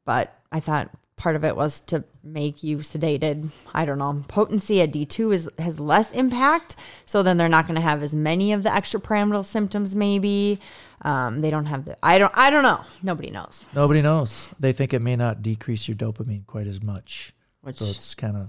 but 0.04 0.36
I 0.52 0.60
thought 0.60 0.90
part 1.16 1.36
of 1.36 1.44
it 1.44 1.56
was 1.56 1.80
to 1.82 2.04
make 2.22 2.62
you 2.62 2.78
sedated. 2.78 3.50
I 3.72 3.84
don't 3.84 3.98
know. 3.98 4.22
Potency 4.28 4.80
at 4.80 4.92
D2 4.92 5.34
is 5.34 5.48
has 5.58 5.80
less 5.80 6.10
impact, 6.12 6.76
so 7.06 7.22
then 7.22 7.36
they're 7.36 7.48
not 7.48 7.66
going 7.66 7.76
to 7.76 7.80
have 7.80 8.02
as 8.02 8.14
many 8.14 8.52
of 8.52 8.62
the 8.62 8.68
extrapyramidal 8.70 9.44
symptoms 9.44 9.94
maybe. 9.94 10.58
Um, 11.02 11.40
they 11.40 11.50
don't 11.50 11.66
have 11.66 11.86
the 11.86 11.96
I 12.02 12.18
don't 12.18 12.36
I 12.36 12.50
don't 12.50 12.62
know. 12.62 12.80
Nobody 13.02 13.30
knows. 13.30 13.66
Nobody 13.74 14.02
knows. 14.02 14.54
They 14.60 14.72
think 14.72 14.92
it 14.92 15.02
may 15.02 15.16
not 15.16 15.42
decrease 15.42 15.88
your 15.88 15.96
dopamine 15.96 16.46
quite 16.46 16.66
as 16.66 16.82
much. 16.82 17.32
Which 17.62 17.76
So 17.76 17.86
it's 17.86 18.14
kind 18.14 18.36
of 18.36 18.48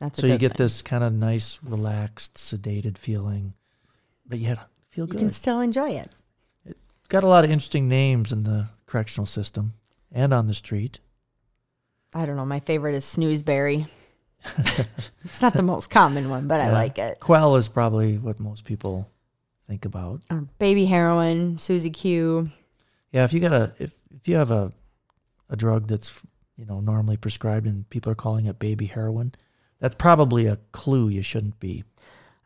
that's 0.00 0.20
so 0.20 0.26
you 0.26 0.38
get 0.38 0.52
thing. 0.52 0.64
this 0.64 0.82
kind 0.82 1.04
of 1.04 1.12
nice, 1.12 1.60
relaxed, 1.62 2.34
sedated 2.34 2.98
feeling, 2.98 3.54
but 4.26 4.38
yet 4.38 4.58
feel 4.90 5.06
good. 5.06 5.20
You 5.20 5.26
can 5.26 5.32
still 5.32 5.60
enjoy 5.60 5.90
it. 5.90 6.10
it. 6.64 6.76
Got 7.08 7.22
a 7.22 7.28
lot 7.28 7.44
of 7.44 7.50
interesting 7.50 7.88
names 7.88 8.32
in 8.32 8.42
the 8.42 8.68
correctional 8.86 9.26
system 9.26 9.74
and 10.10 10.32
on 10.34 10.46
the 10.46 10.54
street. 10.54 10.98
I 12.14 12.26
don't 12.26 12.36
know. 12.36 12.46
My 12.46 12.60
favorite 12.60 12.94
is 12.94 13.04
snoozeberry. 13.04 13.88
it's 15.24 15.42
not 15.42 15.54
the 15.54 15.62
most 15.62 15.90
common 15.90 16.28
one, 16.28 16.46
but 16.46 16.60
I 16.60 16.70
like 16.70 16.98
it. 16.98 17.18
Quell 17.20 17.56
is 17.56 17.68
probably 17.68 18.18
what 18.18 18.38
most 18.38 18.64
people 18.64 19.10
think 19.66 19.84
about. 19.84 20.20
Or 20.30 20.46
baby 20.58 20.84
heroin, 20.84 21.58
Susie 21.58 21.90
Q. 21.90 22.50
Yeah, 23.10 23.24
if 23.24 23.32
you 23.32 23.40
got 23.40 23.52
a 23.52 23.72
if 23.78 23.96
if 24.14 24.28
you 24.28 24.36
have 24.36 24.50
a 24.50 24.72
a 25.48 25.56
drug 25.56 25.88
that's 25.88 26.24
you 26.56 26.66
know 26.66 26.80
normally 26.80 27.16
prescribed 27.16 27.66
and 27.66 27.88
people 27.90 28.12
are 28.12 28.16
calling 28.16 28.46
it 28.46 28.58
baby 28.58 28.86
heroin, 28.86 29.32
that's 29.80 29.94
probably 29.94 30.46
a 30.46 30.58
clue 30.72 31.08
you 31.08 31.22
shouldn't 31.22 31.58
be. 31.58 31.84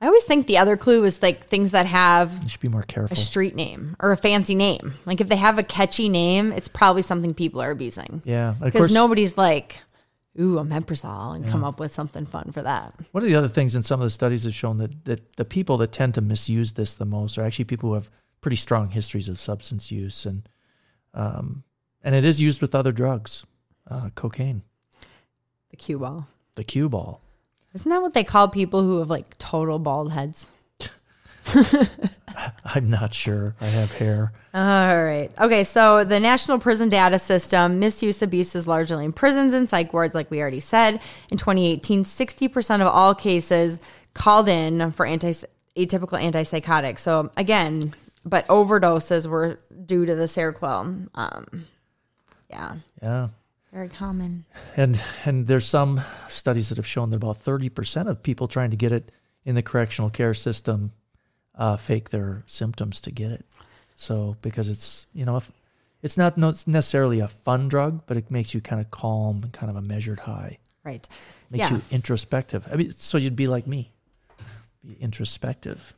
I 0.01 0.07
always 0.07 0.25
think 0.25 0.47
the 0.47 0.59
other 0.59 0.77
clue 0.77 1.03
is 1.05 1.21
like 1.23 1.47
things 1.49 1.73
that 1.73 1.87
have 1.87 2.33
You 2.43 2.49
should 2.49 2.61
be 2.61 2.69
more 2.69 2.83
a 2.83 2.87
careful. 2.87 3.17
street 3.17 3.55
name 3.57 3.97
or 3.99 4.13
a 4.13 4.17
fancy 4.17 4.55
name. 4.55 4.95
Like 5.07 5.21
if 5.21 5.29
they 5.29 5.37
have 5.37 5.59
a 5.59 5.63
catchy 5.65 6.09
name, 6.09 6.53
it's 6.53 6.69
probably 6.69 7.03
something 7.03 7.35
people 7.35 7.61
are 7.61 7.71
abusing. 7.73 8.23
Yeah, 8.25 8.51
of 8.51 8.61
Because 8.61 8.79
course. 8.83 8.93
nobody's 8.93 9.37
like, 9.37 9.81
ooh, 10.41 10.59
a 10.59 10.65
omeprazole 10.65 11.35
and 11.35 11.49
come 11.49 11.65
up 11.65 11.81
with 11.81 11.93
something 11.93 12.27
fun 12.27 12.53
for 12.53 12.63
that. 12.63 12.95
One 13.11 13.25
of 13.25 13.29
the 13.29 13.35
other 13.35 13.49
things 13.49 13.75
in 13.75 13.83
some 13.83 13.99
of 14.01 14.05
the 14.05 14.11
studies 14.11 14.45
have 14.45 14.55
shown 14.55 14.79
that, 14.79 15.05
that 15.07 15.35
the 15.37 15.45
people 15.45 15.77
that 15.79 15.91
tend 15.91 16.15
to 16.15 16.21
misuse 16.21 16.73
this 16.75 16.95
the 16.95 17.05
most 17.05 17.37
are 17.37 17.43
actually 17.45 17.65
people 17.65 17.89
who 17.89 17.95
have 17.95 18.09
pretty 18.41 18.57
strong 18.57 18.91
histories 18.91 19.29
of 19.29 19.41
substance 19.41 19.91
use, 19.91 20.25
and 20.25 20.49
um, 21.13 21.65
and 22.05 22.15
it 22.15 22.25
is 22.25 22.41
used 22.41 22.63
with 22.63 22.73
other 22.73 22.93
drugs, 22.93 23.45
uh, 23.91 24.11
cocaine, 24.15 24.63
The 25.71 25.77
cue 25.77 25.99
ball. 25.99 26.29
the 26.55 26.63
cue 26.63 26.89
ball. 26.89 27.21
Isn't 27.75 27.91
that 27.91 28.03
what 28.03 28.15
they 28.15 28.25
call 28.25 28.49
people 28.49 28.83
who 28.83 28.99
have 28.99 29.11
like 29.11 29.37
total 29.39 29.79
bald 29.79 30.13
heads? 30.13 30.51
I'm 32.65 32.89
not 32.89 33.15
sure. 33.15 33.55
I 33.61 33.67
have 33.67 33.93
hair. 33.93 34.33
All 34.55 35.03
right. 35.03 35.31
Okay. 35.41 35.65
So 35.65 36.05
the 36.05 36.21
National 36.21 36.59
Poison 36.59 36.89
Data 36.89 37.19
System, 37.19 37.79
misuse 37.79 38.23
abuse 38.23 38.55
is 38.55 38.67
largely 38.67 39.05
in 39.05 39.13
prisons 39.13 39.55
and 39.55 39.69
psych 39.69 39.93
wards, 39.93 40.15
like 40.15 40.31
we 40.31 40.41
already 40.41 40.61
said. 40.61 41.01
In 41.31 41.39
2018, 41.39 42.05
60% 42.05 42.81
of 42.81 42.87
all 42.87 43.15
cases 43.15 43.79
called 44.15 44.49
in 44.49 44.91
for 44.91 45.07
anti 45.07 45.33
atypical 45.77 46.21
antipsychotics. 46.21 46.99
So 46.99 47.31
again, 47.37 47.95
but 48.25 48.47
overdoses 48.49 49.27
were 49.27 49.59
due 49.87 50.05
to 50.05 50.15
the 50.15 50.25
Seroquel. 50.25 51.09
Um, 51.15 51.67
yeah, 52.51 52.77
Yeah. 53.03 53.29
Very 53.73 53.89
common. 53.89 54.45
And 54.77 55.01
and 55.25 55.47
there's 55.47 55.67
some 55.67 56.01
studies 56.29 56.69
that 56.71 56.77
have 56.79 56.87
shown 56.87 57.11
that 57.11 57.17
about 57.17 57.43
30% 57.45 58.09
of 58.09 58.23
people 58.23 58.49
trying 58.49 58.71
to 58.71 58.77
get 58.77 58.93
it 58.93 59.11
in 59.45 59.55
the 59.55 59.63
correctional 59.63 60.11
care 60.11 60.35
system 60.35 60.93
uh, 61.55 61.77
fake 61.77 62.11
their 62.11 62.43
symptoms 62.47 63.01
to 63.03 63.11
get 63.11 63.33
it. 63.33 63.45
So 63.97 64.37
because 64.43 64.69
it's 64.69 65.07
you 65.13 65.25
know 65.25 65.37
if, 65.37 65.51
it's 66.03 66.17
not 66.17 66.39
necessarily 66.39 67.19
a 67.21 67.29
fun 67.29 67.69
drug, 67.69 68.03
but 68.07 68.17
it 68.17 68.31
makes 68.31 68.55
you 68.55 68.61
kind 68.61 68.81
of 68.81 68.91
calm 68.91 69.43
and 69.43 69.53
kind 69.53 69.69
of 69.71 69.77
a 69.77 69.83
measured 69.83 70.21
high. 70.21 70.59
Right. 70.85 71.07
Makes 71.51 71.71
Yeah. 71.71 71.77
you 71.77 71.83
introspective. 71.91 72.67
I 72.73 72.77
mean, 72.77 72.91
so 72.93 73.19
you'd 73.19 73.35
be 73.37 73.49
like 73.49 73.67
me, 73.67 73.91
be 74.87 74.95
introspective. 75.01 75.93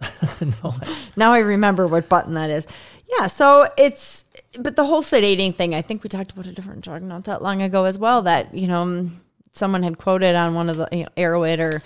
no, 0.40 0.74
I- 0.82 0.96
Now 1.16 1.32
I 1.32 1.38
remember 1.38 1.86
what 1.86 2.08
button 2.08 2.34
that 2.34 2.50
is. 2.50 2.66
Yeah, 3.06 3.26
so 3.26 3.68
it's 3.76 4.24
but 4.58 4.76
the 4.76 4.84
whole 4.84 5.02
sedating 5.02 5.54
thing, 5.54 5.74
I 5.74 5.82
think 5.82 6.02
we 6.02 6.08
talked 6.08 6.32
about 6.32 6.46
a 6.46 6.52
different 6.52 6.82
drug 6.82 7.02
not 7.02 7.24
that 7.24 7.42
long 7.42 7.62
ago 7.62 7.84
as 7.84 7.98
well 7.98 8.22
that, 8.22 8.54
you 8.54 8.66
know, 8.66 9.10
someone 9.52 9.82
had 9.82 9.98
quoted 9.98 10.34
on 10.34 10.54
one 10.54 10.68
of 10.68 10.76
the 10.76 10.88
you 10.92 11.06
know, 11.16 11.42
or 11.42 11.82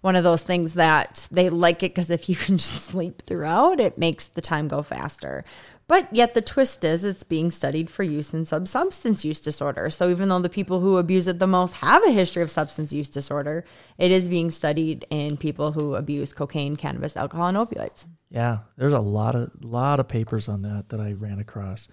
one 0.00 0.16
of 0.16 0.24
those 0.24 0.42
things 0.42 0.74
that 0.74 1.26
they 1.30 1.48
like 1.48 1.82
it 1.82 1.94
because 1.94 2.10
if 2.10 2.28
you 2.28 2.36
can 2.36 2.58
just 2.58 2.86
sleep 2.86 3.22
throughout, 3.22 3.80
it 3.80 3.98
makes 3.98 4.26
the 4.26 4.40
time 4.40 4.68
go 4.68 4.82
faster. 4.82 5.44
But 5.88 6.14
yet 6.14 6.34
the 6.34 6.42
twist 6.42 6.84
is 6.84 7.02
it's 7.04 7.24
being 7.24 7.50
studied 7.50 7.88
for 7.88 8.02
use 8.02 8.34
in 8.34 8.44
substance 8.44 9.24
use 9.24 9.40
disorder. 9.40 9.88
So 9.88 10.10
even 10.10 10.28
though 10.28 10.38
the 10.38 10.50
people 10.50 10.80
who 10.80 10.98
abuse 10.98 11.26
it 11.26 11.38
the 11.38 11.46
most 11.46 11.76
have 11.76 12.04
a 12.04 12.10
history 12.10 12.42
of 12.42 12.50
substance 12.50 12.92
use 12.92 13.08
disorder, 13.08 13.64
it 13.96 14.10
is 14.10 14.28
being 14.28 14.50
studied 14.50 15.06
in 15.08 15.38
people 15.38 15.72
who 15.72 15.94
abuse 15.94 16.34
cocaine, 16.34 16.76
cannabis, 16.76 17.16
alcohol, 17.16 17.48
and 17.48 17.56
opioids. 17.56 18.04
Yeah, 18.30 18.58
there's 18.76 18.92
a 18.92 19.00
lot 19.00 19.34
of 19.34 19.50
lot 19.64 19.98
of 19.98 20.08
papers 20.08 20.46
on 20.46 20.60
that 20.62 20.90
that 20.90 21.00
I 21.00 21.12
ran 21.14 21.38
across. 21.38 21.88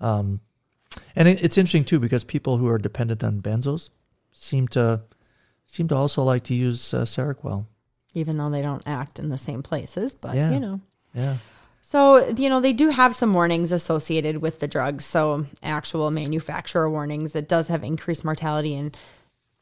Um, 0.00 0.40
and 1.14 1.28
it, 1.28 1.44
it's 1.44 1.58
interesting 1.58 1.84
too 1.84 1.98
because 2.00 2.24
people 2.24 2.56
who 2.56 2.68
are 2.68 2.78
dependent 2.78 3.22
on 3.22 3.42
benzos 3.42 3.90
seem 4.32 4.66
to 4.68 5.02
seem 5.66 5.88
to 5.88 5.94
also 5.94 6.22
like 6.22 6.44
to 6.44 6.54
use 6.54 6.94
uh, 6.94 7.02
Seroquel. 7.02 7.66
even 8.14 8.38
though 8.38 8.48
they 8.50 8.62
don't 8.62 8.82
act 8.86 9.18
in 9.18 9.28
the 9.28 9.36
same 9.38 9.62
places. 9.62 10.14
But 10.14 10.34
Yeah. 10.36 10.50
you 10.52 10.58
know, 10.60 10.80
Yeah, 11.14 11.36
so 11.82 12.28
you 12.30 12.48
know 12.48 12.60
they 12.60 12.72
do 12.72 12.88
have 12.90 13.14
some 13.14 13.34
warnings 13.34 13.72
associated 13.72 14.38
with 14.38 14.60
the 14.60 14.68
drugs. 14.68 15.04
So 15.04 15.46
actual 15.62 16.10
manufacturer 16.10 16.88
warnings. 16.88 17.34
It 17.34 17.48
does 17.48 17.68
have 17.68 17.82
increased 17.82 18.24
mortality 18.24 18.74
in 18.74 18.92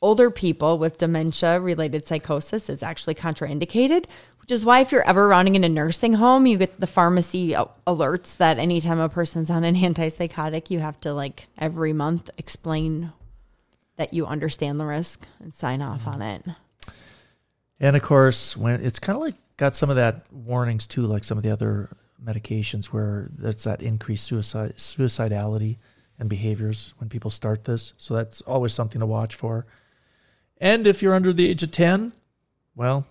older 0.01 0.31
people 0.31 0.79
with 0.79 0.99
dementia-related 0.99 2.07
psychosis. 2.07 2.69
It's 2.69 2.83
actually 2.83 3.17
contraindicated, 3.17 4.05
which 4.41 4.53
is 4.53 4.65
why 4.65 4.81
if 4.81 4.93
you're 4.93 5.03
ever 5.03 5.27
rounding 5.27 5.57
in 5.57 5.65
a 5.65 5.69
nursing 5.69 6.15
home, 6.15 6.47
you 6.47 6.57
get 6.57 6.79
the 6.79 6.87
pharmacy 6.87 7.51
alerts 7.87 8.37
that 8.37 8.59
anytime 8.59 9.01
a 9.01 9.09
person's 9.09 9.51
on 9.51 9.65
an 9.65 9.75
antipsychotic, 9.75 10.71
you 10.71 10.79
have 10.79 11.01
to 11.01 11.13
like 11.13 11.49
every 11.59 11.93
month 11.93 12.31
explain 12.39 13.13
that 13.97 14.15
you 14.15 14.27
understand 14.27 14.79
the 14.79 14.87
risk 14.87 15.27
and 15.41 15.53
sign 15.53 15.83
off 15.83 16.07
on 16.07 16.23
it. 16.23 16.45
and 17.81 17.97
of 17.97 18.03
course 18.03 18.57
when 18.57 18.81
it's 18.85 19.01
kind 19.01 19.17
of 19.17 19.23
like 19.23 19.35
got 19.57 19.75
some 19.75 19.91
of 19.91 19.97
that 19.97 20.25
warnings 20.33 20.87
too, 20.87 21.03
like 21.03 21.25
some 21.25 21.37
of 21.37 21.43
the 21.43 21.51
other 21.51 21.91
medications 22.25 22.87
where 22.87 23.29
that's 23.33 23.65
that 23.65 23.83
increased 23.83 24.27
suicide 24.27 24.75
suicidality 24.77 25.77
and 26.19 26.29
behaviors 26.29 26.95
when 26.99 27.09
people 27.09 27.31
start 27.31 27.65
this. 27.65 27.95
So 27.97 28.15
that's 28.15 28.41
always 28.43 28.73
something 28.73 29.01
to 29.01 29.07
watch 29.07 29.35
for. 29.35 29.67
And 30.61 30.87
if 30.87 31.03
you're 31.03 31.15
under 31.15 31.33
the 31.33 31.49
age 31.49 31.63
of 31.63 31.71
ten, 31.71 32.13
well, 32.75 33.07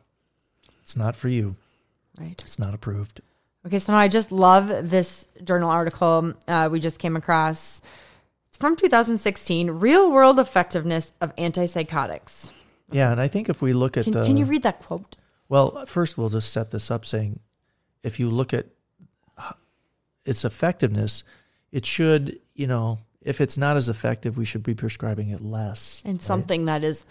it's 0.82 0.98
not 0.98 1.16
for 1.16 1.30
you. 1.30 1.56
Right. 2.20 2.42
It's 2.42 2.60
not 2.60 2.74
approved. 2.74 3.22
Okay, 3.66 3.80
so 3.80 3.94
now 3.94 4.00
I 4.00 4.08
just 4.08 4.32
love 4.32 4.90
this 4.90 5.28
journal 5.44 5.70
article 5.70 6.34
uh, 6.48 6.70
we 6.72 6.80
just 6.80 7.00
came 7.00 7.16
across. 7.16 7.82
It's 8.48 8.58
from 8.58 8.76
2016 8.76 9.70
Real 9.72 10.10
World 10.12 10.40
Effectiveness 10.40 11.14
of 11.20 11.36
Antipsychotics. 11.36 12.52
Yeah, 12.92 13.12
and 13.12 13.20
I 13.20 13.28
think 13.28 13.50
if 13.50 13.62
we 13.62 13.74
look 13.74 13.98
at 13.98 14.06
Can, 14.06 14.14
the 14.14 14.24
can 14.24 14.38
you 14.38 14.46
read 14.46 14.64
that 14.64 14.82
quote? 14.82 15.18
well, 15.50 15.86
first 15.86 16.18
we'll 16.18 16.30
just 16.30 16.52
set 16.52 16.72
this 16.72 16.90
up 16.90 17.06
saying 17.06 17.40
if 18.04 18.20
you 18.20 18.30
look 18.30 18.54
at 18.54 18.68
its 20.27 20.46
effectiveness, 20.46 21.24
it 21.72 21.86
should, 21.86 22.39
you 22.53 22.67
know, 22.67 23.00
if 23.22 23.41
it's 23.41 23.57
not 23.57 23.77
as 23.77 23.89
effective, 23.89 24.38
we 24.38 24.46
should 24.46 24.63
be 24.63 24.74
prescribing 24.74 25.29
it 25.29 25.41
less. 25.41 26.01
And 26.05 26.15
right? 26.15 26.22
something 26.22 26.65
that 26.65 26.84
is 26.84 27.05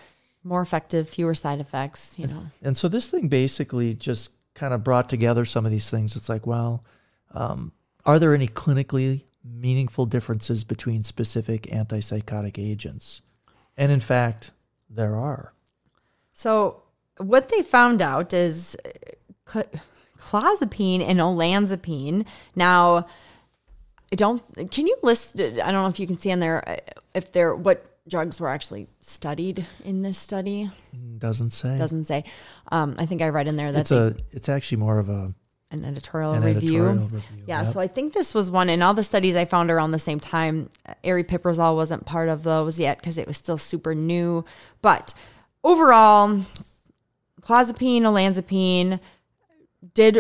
more 0.45 0.63
effective, 0.63 1.09
fewer 1.09 1.35
side 1.35 1.61
effects, 1.61 2.15
you 2.19 2.27
know. 2.27 2.47
And 2.63 2.77
so 2.77 2.89
this 2.89 3.09
thing 3.09 3.29
basically 3.29 3.95
just 3.95 4.31
kind 4.55 4.73
of 4.73 4.85
brought 4.85 5.09
together 5.09 5.45
some 5.45 5.67
of 5.67 5.73
these 5.73 5.91
things. 5.91 6.17
It's 6.17 6.29
like, 6.29 6.47
well, 6.47 6.85
um, 7.35 7.73
are 8.05 8.19
there 8.19 8.35
any 8.35 8.49
clinically 8.49 9.25
meaningful 9.45 10.07
differences 10.07 10.65
between 10.65 11.03
specific 11.03 11.63
antipsychotic 11.65 12.59
agents? 12.59 13.23
And 13.77 13.93
in 13.93 14.01
fact, 14.01 14.53
there 14.89 15.17
are. 15.17 15.53
So, 16.33 16.83
what 17.19 17.49
they 17.49 17.63
found 17.63 18.01
out 18.01 18.33
is 18.33 18.77
cl- 19.47 19.67
clozapine 20.19 21.07
and 21.07 21.19
olanzapine. 21.21 22.27
Now, 22.55 23.07
I 24.13 24.17
don't. 24.17 24.43
Can 24.71 24.87
you 24.87 24.97
list? 25.03 25.41
I 25.41 25.51
don't 25.51 25.73
know 25.73 25.89
if 25.89 25.99
you 25.99 26.07
can 26.07 26.19
see 26.19 26.31
on 26.33 26.41
there 26.41 26.69
uh, 26.69 26.77
if 27.15 27.33
there 27.33 27.55
what 27.55 27.87
drugs 28.09 28.41
were 28.41 28.49
actually 28.49 28.87
studied 29.01 29.67
in 29.85 30.03
this 30.03 30.17
study. 30.19 30.71
Doesn't 31.19 31.51
say. 31.51 31.77
Doesn't 31.77 32.05
say. 32.05 32.25
Um, 32.71 32.95
I 32.99 33.07
think 33.07 33.21
I 33.23 33.29
read 33.31 33.49
in 33.49 33.57
there 33.57 33.73
that 33.73 33.81
it's 33.81 33.91
a. 33.91 34.15
It's 34.33 34.49
actually 34.49 34.79
more 34.79 34.99
of 34.99 35.09
a 35.09 35.35
an 35.73 35.85
editorial 35.85 36.33
An 36.33 36.45
review. 36.45 36.87
editorial 36.87 37.09
review, 37.09 37.45
Yeah, 37.47 37.63
yep. 37.65 37.73
so 37.73 37.81
I 37.81 37.89
think 37.89 38.13
this 38.13 38.33
was 38.33 38.53
one, 38.53 38.69
and 38.71 38.85
all 38.85 38.95
the 38.95 39.03
studies 39.03 39.35
I 39.35 39.45
found 39.47 39.69
around 39.71 39.91
the 39.91 39.99
same 39.99 40.21
time. 40.21 40.71
Aripiprazole 41.03 41.75
wasn't 41.75 42.07
part 42.07 42.29
of 42.29 42.45
those 42.45 42.79
yet 42.79 42.99
because 42.99 43.19
it 43.19 43.27
was 43.27 43.37
still 43.37 43.59
super 43.59 43.93
new. 43.93 44.45
But 44.81 45.13
overall, 45.65 46.43
clozapine, 47.43 48.03
olanzapine 48.03 49.01
did, 49.95 50.17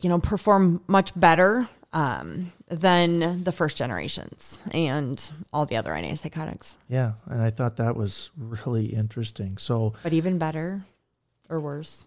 you 0.00 0.08
know, 0.08 0.18
perform 0.18 0.82
much 0.86 1.12
better 1.18 1.68
um, 1.92 2.52
than 2.68 3.44
the 3.44 3.52
first 3.52 3.76
generations 3.76 4.60
and 4.72 5.30
all 5.52 5.64
the 5.66 5.76
other 5.76 5.90
antipsychotics. 5.92 6.74
Yeah, 6.88 7.12
and 7.26 7.40
I 7.42 7.50
thought 7.50 7.76
that 7.76 7.94
was 7.96 8.30
really 8.36 8.86
interesting. 8.86 9.58
So 9.58 9.94
But 10.02 10.12
even 10.12 10.38
better 10.38 10.82
or 11.48 11.60
worse, 11.60 12.06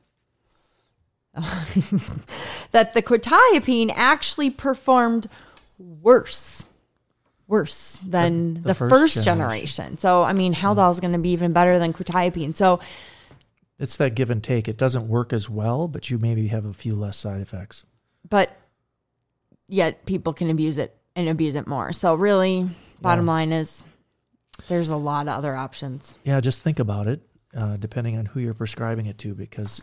that 2.72 2.94
the 2.94 3.01
quetiapine 3.01 3.92
actually 3.96 4.50
performed 4.50 5.27
worse, 5.77 6.68
worse 7.48 8.00
than 8.06 8.56
The- 8.56 8.60
the, 8.62 8.68
the 8.70 8.74
first, 8.75 8.96
first 8.96 9.24
generation. 9.25 9.38
generation. 9.86 9.98
So, 10.00 10.24
I 10.24 10.34
mean, 10.34 10.54
Haldol 10.54 10.92
is 10.92 11.00
going 11.00 11.13
to 11.13 11.20
be 11.20 11.30
even 11.30 11.54
better 11.54 11.80
than 11.80 11.94
quetiapine. 11.94 12.56
So, 12.56 12.80
it's 13.79 13.98
that 13.98 14.15
give 14.15 14.29
and 14.29 14.43
take. 14.43 14.67
It 14.67 14.77
doesn't 14.77 15.07
work 15.07 15.34
as 15.34 15.50
well, 15.50 15.88
but 15.88 16.10
you 16.10 16.17
maybe 16.17 16.48
have 16.48 16.65
a 16.65 16.74
few 16.74 16.96
less 16.96 17.17
side 17.17 17.41
effects. 17.41 17.86
but 18.29 18.57
yet 19.69 20.05
people 20.05 20.34
can 20.34 20.50
abuse 20.50 20.77
it 20.77 20.96
and 21.15 21.29
abuse 21.29 21.55
it 21.55 21.65
more. 21.67 21.91
So, 21.93 22.13
really, 22.15 22.69
bottom 23.01 23.25
Yeah. 23.25 23.31
line 23.31 23.51
is 23.51 23.84
there's 24.67 24.89
a 24.89 24.98
lot 24.98 25.27
of 25.27 25.34
other 25.38 25.55
options. 25.55 26.17
Yeah, 26.24 26.39
just 26.41 26.62
think 26.62 26.79
about 26.79 27.07
it, 27.07 27.22
uh, 27.55 27.77
depending 27.77 28.17
on 28.17 28.25
who 28.27 28.39
you're 28.39 28.53
prescribing 28.53 29.05
it 29.05 29.17
to, 29.19 29.34
because 29.34 29.81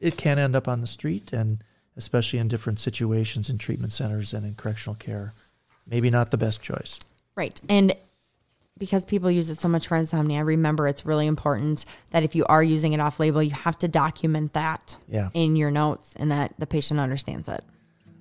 it 0.00 0.16
can 0.16 0.38
end 0.38 0.54
up 0.54 0.68
on 0.68 0.80
the 0.80 0.86
street, 0.86 1.32
and 1.32 1.62
especially 1.96 2.38
in 2.38 2.48
different 2.48 2.78
situations 2.80 3.48
in 3.50 3.58
treatment 3.58 3.92
centers 3.92 4.32
and 4.34 4.44
in 4.46 4.54
correctional 4.54 4.94
care, 4.96 5.32
maybe 5.86 6.10
not 6.10 6.30
the 6.30 6.36
best 6.38 6.62
choice. 6.62 6.98
Right. 7.34 7.60
And 7.68 7.94
because 8.82 9.04
people 9.04 9.30
use 9.30 9.48
it 9.48 9.58
so 9.60 9.68
much 9.68 9.86
for 9.86 9.96
insomnia, 9.96 10.42
remember 10.44 10.88
it's 10.88 11.06
really 11.06 11.28
important 11.28 11.84
that 12.10 12.24
if 12.24 12.34
you 12.34 12.44
are 12.46 12.64
using 12.64 12.92
it 12.94 12.98
off 12.98 13.20
label, 13.20 13.40
you 13.40 13.52
have 13.52 13.78
to 13.78 13.86
document 13.86 14.54
that 14.54 14.96
Yeah. 15.08 15.28
in 15.34 15.54
your 15.54 15.70
notes 15.70 16.16
and 16.16 16.32
that 16.32 16.52
the 16.58 16.66
patient 16.66 16.98
understands 16.98 17.48
it. 17.48 17.62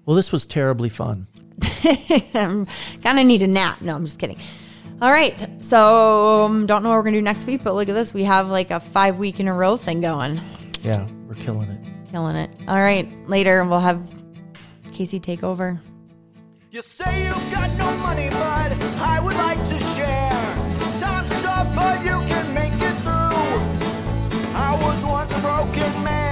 Well, 0.05 0.15
this 0.15 0.31
was 0.31 0.45
terribly 0.45 0.89
fun. 0.89 1.25
I'm 2.35 2.67
gonna 3.01 3.23
need 3.23 3.41
a 3.41 3.47
nap. 3.47 3.81
No, 3.81 3.95
I'm 3.95 4.05
just 4.05 4.19
kidding. 4.19 4.37
All 5.01 5.11
right. 5.11 5.43
So 5.65 6.43
um, 6.45 6.67
don't 6.67 6.83
know 6.83 6.89
what 6.89 6.97
we're 6.97 7.03
gonna 7.05 7.17
do 7.17 7.21
next 7.23 7.47
week, 7.47 7.63
but 7.63 7.73
look 7.73 7.89
at 7.89 7.95
this. 7.95 8.13
We 8.13 8.23
have 8.25 8.47
like 8.47 8.69
a 8.69 8.79
five 8.79 9.17
week 9.17 9.39
in 9.39 9.47
a 9.47 9.53
row 9.55 9.77
thing 9.77 9.99
going. 9.99 10.39
Yeah, 10.83 11.07
we're 11.27 11.33
killing 11.33 11.69
it. 11.71 12.11
Killing 12.11 12.35
it. 12.35 12.51
All 12.67 12.75
right. 12.79 13.07
Later 13.27 13.63
we'll 13.65 13.79
have 13.79 13.99
Casey 14.91 15.19
take 15.19 15.43
over. 15.43 15.81
You 16.69 16.83
say 16.83 17.25
you've 17.25 17.51
got 17.51 17.71
no 17.79 17.97
money, 17.97 18.29
but 18.29 18.71
I 19.01 19.19
would 19.19 19.35
like 19.35 19.57
to 19.69 19.79
share. 19.79 20.30
But 21.75 22.03
you 22.03 22.17
can 22.27 22.53
make 22.53 22.73
it 22.73 22.95
through. 23.03 23.41
I 24.55 24.77
was 24.81 25.03
once 25.05 25.33
a 25.33 25.39
broken 25.39 26.03
man, 26.03 26.30